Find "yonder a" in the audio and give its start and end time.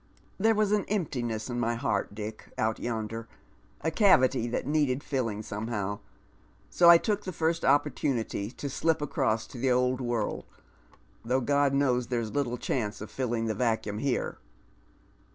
2.79-3.91